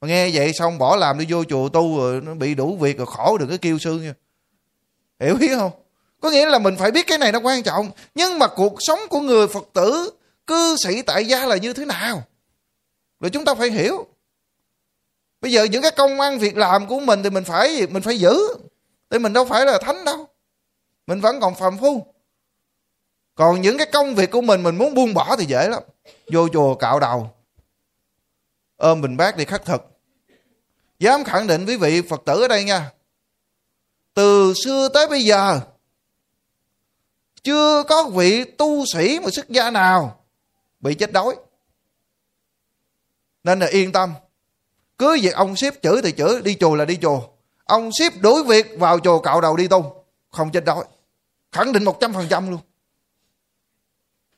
[0.00, 2.98] Mà nghe vậy xong bỏ làm đi vô chùa tu rồi nó bị đủ việc
[2.98, 4.14] rồi khổ đừng có kêu sư nha.
[5.20, 5.72] Hiểu biết không?
[6.20, 7.90] Có nghĩa là mình phải biết cái này nó quan trọng.
[8.14, 10.10] Nhưng mà cuộc sống của người phật tử
[10.46, 12.22] cư sĩ tại gia là như thế nào?
[13.20, 14.06] Rồi chúng ta phải hiểu.
[15.40, 18.18] Bây giờ những cái công ăn việc làm của mình thì mình phải mình phải
[18.18, 18.38] giữ.
[19.10, 20.28] Thì mình đâu phải là thánh đâu
[21.06, 22.06] mình vẫn còn phàm phu.
[23.34, 25.82] Còn những cái công việc của mình mình muốn buông bỏ thì dễ lắm.
[26.32, 27.30] Vô chùa cạo đầu.
[28.76, 29.82] Ôm bình bát đi khắc thực.
[30.98, 32.92] Dám khẳng định quý vị phật tử ở đây nha.
[34.14, 35.60] Từ xưa tới bây giờ,
[37.42, 40.24] chưa có vị tu sĩ mà xuất gia nào
[40.80, 41.36] bị chết đói.
[43.44, 44.14] Nên là yên tâm.
[44.98, 47.20] Cứ việc ông ship chửi thì chửi đi chùa là đi chùa.
[47.64, 50.84] Ông ship đuổi việc vào chùa cạo đầu đi tu, không chết đói
[51.56, 52.60] khẳng định một trăm phần trăm luôn.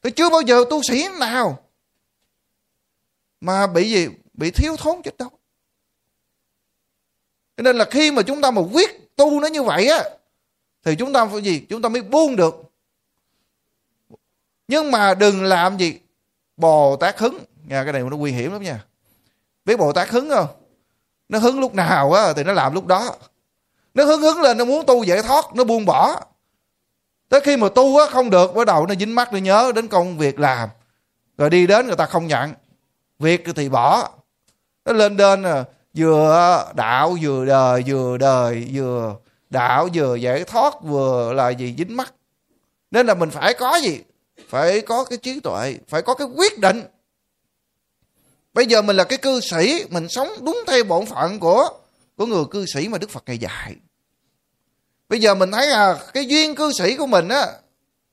[0.01, 1.59] Tôi chưa bao giờ tu sĩ nào
[3.41, 4.09] mà bị gì?
[4.35, 5.31] Bị thiếu thốn chết đâu
[7.57, 10.05] cho nên là khi mà chúng ta mà quyết tu nó như vậy á,
[10.85, 11.67] thì chúng ta phải gì?
[11.69, 12.63] Chúng ta mới buông được.
[14.69, 15.99] Nhưng mà đừng làm gì?
[16.57, 17.39] Bồ tát hứng.
[17.67, 18.85] Nha cái này nó nguy hiểm lắm nha.
[19.65, 20.47] Biết bồ tát hứng không?
[21.29, 23.17] Nó hứng lúc nào á thì nó làm lúc đó.
[23.95, 26.25] Nó hứng hứng lên, nó muốn tu giải thoát, nó buông bỏ
[27.29, 29.89] tới khi mà tu á, không được, bắt đầu nó dính mắt, nó nhớ đến
[29.89, 30.69] công việc làm.
[31.39, 32.53] Rồi đi đến người ta không nhận.
[33.19, 34.11] Việc thì bỏ.
[34.85, 35.65] Nó lên đên à
[35.97, 39.17] vừa đạo, vừa đời vừa đời, vừa
[39.51, 42.15] đạo, vừa giải thoát, vừa là gì, dính mắt.
[42.91, 44.01] Nên là mình phải có gì?
[44.49, 46.83] Phải có cái trí tuệ, phải có cái quyết định.
[48.55, 51.69] Bây giờ mình là cái cư sĩ, mình sống đúng theo bổn phận của
[52.17, 53.77] của người cư sĩ mà đức phật ngày dạy
[55.09, 57.47] bây giờ mình thấy à cái duyên cư sĩ của mình á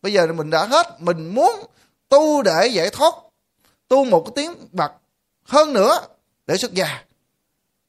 [0.02, 1.66] bây giờ mình đã hết mình muốn
[2.10, 3.14] tu để giải thoát
[3.88, 4.92] tu một cái tiếng bậc
[5.44, 6.00] hơn nữa
[6.48, 7.04] để xuất gia.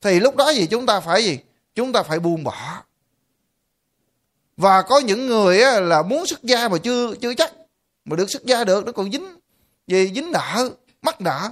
[0.01, 1.39] Thì lúc đó gì chúng ta phải gì?
[1.75, 2.83] Chúng ta phải buông bỏ.
[4.57, 7.53] Và có những người á, là muốn xuất gia mà chưa chưa chắc
[8.05, 9.37] mà được xuất gia được nó còn dính
[9.87, 10.13] gì?
[10.15, 10.71] Dính nợ
[11.03, 11.51] mắc nợ.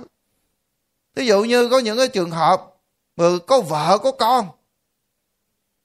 [1.15, 2.63] Ví dụ như có những cái trường hợp
[3.17, 4.49] mà có vợ có con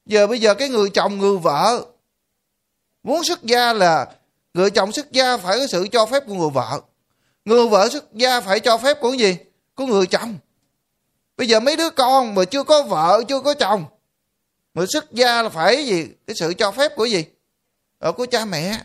[0.10, 1.86] giờ bây giờ cái người chồng người vợ
[3.04, 4.08] muốn xuất gia là
[4.54, 6.82] người chồng xuất gia phải có sự cho phép của người vợ.
[7.46, 9.38] Người vợ xuất gia phải cho phép của gì?
[9.76, 10.38] Của người chồng.
[11.38, 13.86] Bây giờ mấy đứa con mà chưa có vợ, chưa có chồng,
[14.74, 16.08] mà xuất gia là phải gì?
[16.28, 17.26] Cái sự cho phép của gì?
[18.00, 18.84] Ở của cha mẹ.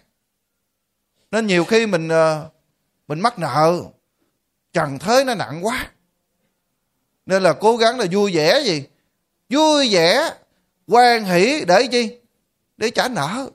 [1.31, 2.49] Nên nhiều khi mình ờ,
[3.09, 3.83] mình mắc nợ,
[4.73, 5.91] trần thế nó nặng quá.
[7.27, 8.85] Nên là cố gắng là vui vẻ gì?
[9.49, 10.35] Vui vẻ
[10.89, 12.19] quan hỷ để chi?
[12.77, 13.51] Để trả nợ.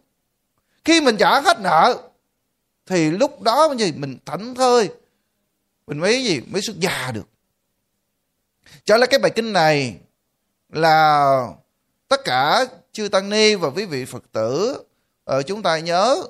[0.86, 2.10] Khi mình trả hết nợ,
[2.86, 3.92] thì lúc đó gì?
[3.92, 4.90] Mình thảnh thơi.
[5.88, 6.42] Mình mới gì?
[6.48, 7.28] Mới xuất gia được.
[8.84, 9.96] Cho nên cái bài kinh này
[10.70, 11.48] là
[12.08, 14.84] tất cả chư tăng ni và quý vị phật tử
[15.24, 16.24] ở chúng ta nhớ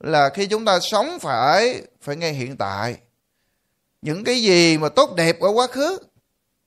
[0.00, 2.96] là khi chúng ta sống phải phải ngay hiện tại.
[4.02, 5.98] Những cái gì mà tốt đẹp ở quá khứ,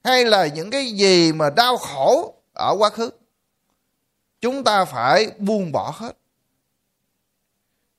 [0.03, 3.09] hay là những cái gì mà đau khổ ở quá khứ
[4.41, 6.17] chúng ta phải buông bỏ hết.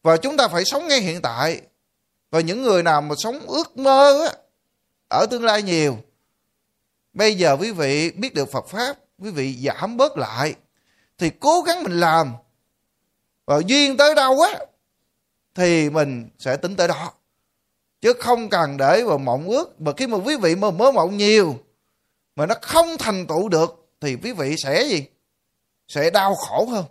[0.02, 1.60] Và chúng ta phải sống ngay hiện tại.
[2.30, 4.34] Và những người nào mà sống ước mơ á,
[5.08, 5.98] ở tương lai nhiều
[7.12, 10.54] bây giờ quý vị biết được phật pháp quý vị giảm bớt lại
[11.18, 12.34] thì cố gắng mình làm.
[13.46, 14.58] Và duyên tới đâu á
[15.54, 17.12] thì mình sẽ tính tới đó.
[18.00, 19.80] Chứ không cần để vào mộng ước.
[19.80, 21.58] Mà khi mà quý vị mà mơ mộng nhiều
[22.36, 25.04] mà nó không thành tựu được thì quý vị sẽ gì?
[25.90, 26.84] Sẽ đau khổ hơn.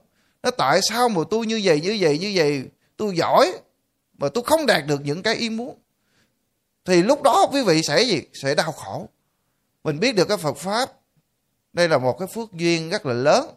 [0.43, 2.63] Nó tại sao mà tôi như vậy như vậy như vậy?
[2.97, 3.51] Tôi giỏi
[4.17, 5.77] mà tôi không đạt được những cái ý muốn.
[6.85, 8.21] Thì lúc đó quý vị sẽ gì?
[8.33, 9.09] Sẽ đau khổ.
[9.83, 10.91] Mình biết được cái phật pháp
[11.73, 13.49] đây là một cái phước duyên rất là lớn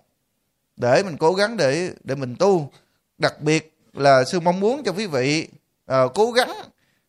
[0.77, 2.71] để mình cố gắng để để mình tu.
[3.19, 5.49] Đặc biệt là sư mong muốn cho quý vị
[5.93, 6.53] uh, cố gắng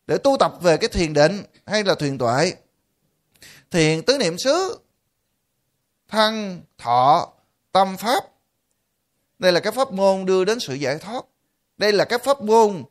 [0.06, 2.52] để tu tập về cái thiền định hay là thiền tuệ.
[3.70, 4.78] Thiền tứ niệm xứ
[6.08, 7.33] thăng thọ
[7.74, 8.24] tâm pháp.
[9.38, 11.24] Đây là cái pháp môn đưa đến sự giải thoát.
[11.76, 12.84] Đây là cái pháp môn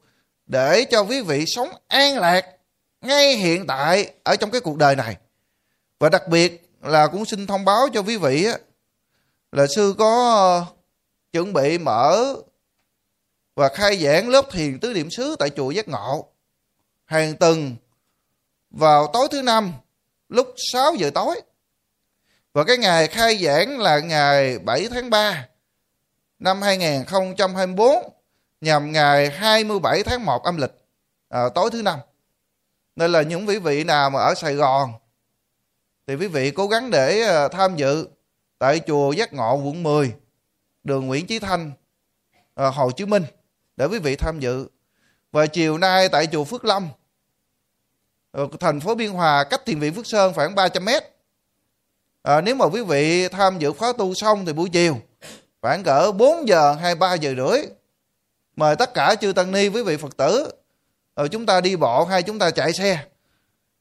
[0.45, 2.45] để cho quý vị sống an lạc
[3.01, 5.17] ngay hiện tại ở trong cái cuộc đời này.
[5.99, 8.47] Và đặc biệt là cũng xin thông báo cho quý vị
[9.51, 10.65] là sư có ờ,
[11.31, 12.35] chuẩn bị mở
[13.55, 16.27] và khai giảng lớp thiền tứ điểm xứ tại chùa Giác Ngộ
[17.05, 17.75] hàng tuần
[18.69, 19.73] vào tối thứ năm
[20.29, 21.41] lúc 6 giờ tối.
[22.53, 25.47] Và cái ngày khai giảng là ngày 7 tháng 3
[26.39, 27.89] năm 2024
[28.61, 30.71] nhằm ngày 27 tháng 1 âm lịch
[31.29, 31.99] à, tối thứ năm.
[32.95, 34.93] Nên là những quý vị nào mà ở Sài Gòn
[36.07, 38.07] thì quý vị cố gắng để à, tham dự
[38.59, 40.13] tại chùa Giác Ngộ quận 10
[40.83, 41.71] đường Nguyễn Chí Thanh
[42.55, 43.23] à, Hồ Chí Minh
[43.77, 44.67] để quý vị tham dự.
[45.31, 46.87] Và chiều nay tại chùa Phước Lâm
[48.31, 51.12] ờ, thành phố Biên Hòa cách thiền viện Phước Sơn khoảng 300 mét.
[52.23, 54.97] À, nếu mà quý vị tham dự khóa tu xong thì buổi chiều
[55.61, 57.61] khoảng cỡ 4 giờ hay 3 giờ rưỡi
[58.55, 60.51] mời tất cả chư tăng ni quý vị Phật tử
[61.15, 63.05] rồi chúng ta đi bộ hay chúng ta chạy xe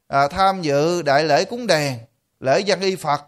[0.08, 1.98] à, tham dự đại lễ cúng đèn
[2.40, 3.22] lễ dân y Phật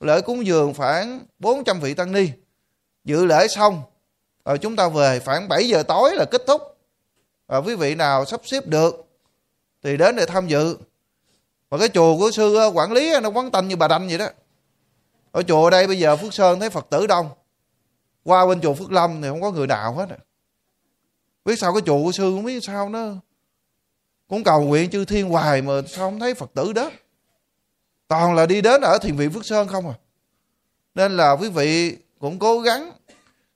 [0.00, 2.28] lễ cúng dường khoảng 400 vị tăng ni.
[3.04, 3.82] Dự lễ xong
[4.44, 6.62] rồi chúng ta về khoảng 7 giờ tối là kết thúc.
[7.46, 9.06] À, quý vị nào sắp xếp được
[9.82, 10.76] thì đến để tham dự
[11.70, 14.18] mà cái chùa của sư ờ, quản lý nó quán tanh như bà đanh vậy
[14.18, 14.28] đó.
[15.32, 17.28] Ở chùa đây bây giờ phước sơn thấy phật tử đông.
[18.24, 20.18] Qua bên chùa phước lâm thì không có người nào hết à.
[21.44, 23.08] biết sao cái chùa của sư không biết sao nó
[24.28, 26.90] cũng cầu nguyện chư thiên hoài mà sao không thấy phật tử đó.
[28.08, 29.94] Toàn là đi đến ở thiền viện phước sơn không à.
[30.94, 32.92] Nên là quý vị cũng cố gắng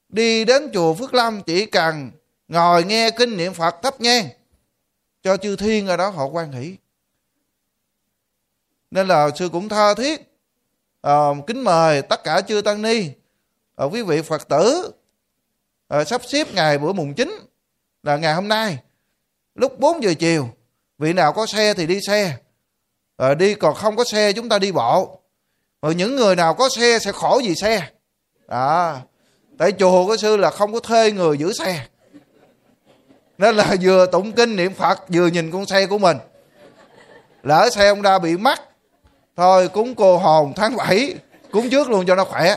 [0.08, 2.10] đi đến chùa phước lâm chỉ cần
[2.48, 4.28] ngồi nghe kinh niệm phật thấp nhang
[5.22, 6.76] cho chư thiên ở đó họ quan hỷ
[8.94, 10.20] nên là sư cũng tha thiết.
[11.02, 13.10] À, kính mời tất cả chư tăng ni.
[13.76, 14.92] À, quý vị phật tử
[15.88, 17.38] à, sắp xếp ngày bữa mùng chín
[18.02, 18.78] là ngày hôm nay.
[19.54, 20.48] Lúc 4 giờ chiều
[20.98, 22.36] vị nào có xe thì đi xe.
[23.16, 25.20] À, đi còn không có xe chúng ta đi bộ.
[25.82, 27.90] Rồi những người nào có xe sẽ khổ gì xe.
[28.46, 29.00] À
[29.58, 31.86] tại chùa của sư là không có thuê người giữ xe.
[33.38, 36.16] Nên là vừa tụng kinh niệm phật vừa nhìn con xe của mình.
[37.42, 38.60] Lỡ xe ông ra bị mắc
[39.36, 41.14] thôi, cúng cô hồn tháng 7
[41.50, 42.56] cúng trước luôn cho nó khỏe.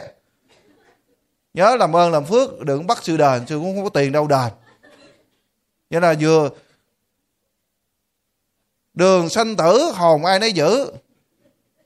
[1.54, 4.28] Nhớ làm ơn, làm phước, đừng bắt sư đền sư cũng không có tiền đâu
[4.28, 4.52] đền.
[5.90, 6.50] Cho là vừa
[8.94, 10.92] đường sanh tử, hồn ai nấy giữ,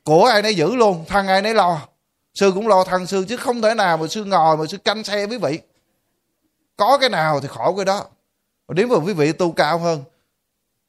[0.03, 1.87] của ai nấy giữ luôn, thân ai nấy lo.
[2.33, 5.03] Sư cũng lo thân sư, chứ không thể nào mà sư ngồi mà sư canh
[5.03, 5.59] xe quý vị.
[6.77, 8.05] Có cái nào thì khổ cái đó.
[8.67, 10.03] Nếu mà quý vị tu cao hơn,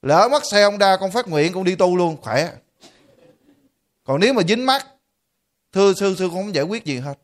[0.03, 2.51] lỡ mất xe ông đa, con phát nguyện, con đi tu luôn, khỏe
[4.05, 4.87] còn nếu mà dính mắt
[5.73, 7.19] thưa sư sư không giải quyết gì hết.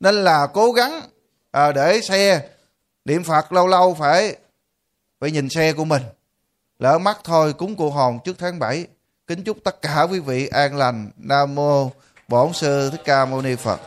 [0.00, 1.02] Nên là cố gắng
[1.50, 2.48] à, để xe
[3.04, 4.36] niệm phật lâu lâu phải
[5.20, 6.02] phải nhìn xe của mình.
[6.78, 8.86] Lỡ mắt thôi cúng cụ hồn trước tháng 7
[9.26, 11.10] kính chúc tất cả quý vị an lành.
[11.16, 11.90] Nam mô
[12.28, 13.80] bổn sư thích ca mâu ni phật.